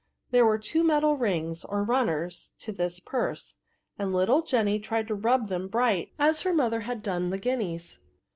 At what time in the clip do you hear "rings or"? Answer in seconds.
1.15-1.83